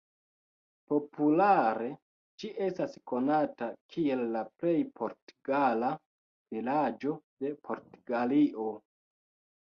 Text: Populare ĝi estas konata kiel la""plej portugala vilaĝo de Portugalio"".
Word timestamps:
Populare 0.91 1.89
ĝi 2.43 2.47
estas 2.67 2.95
konata 3.11 3.67
kiel 3.95 4.23
la""plej 4.35 4.73
portugala 5.01 5.91
vilaĝo 6.55 7.13
de 7.45 7.53
Portugalio"". 7.69 8.65